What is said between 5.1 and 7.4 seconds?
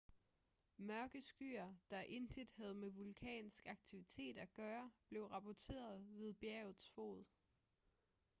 rapporteret ved bjergets fod